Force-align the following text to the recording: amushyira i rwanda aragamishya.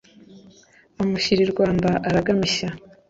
amushyira 1.01 1.41
i 1.43 1.49
rwanda 1.53 1.89
aragamishya. 2.07 2.67